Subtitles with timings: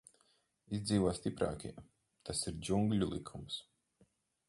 [0.77, 1.75] Izdzīvo stiprākie,
[2.31, 3.63] tas ir džungļu likums.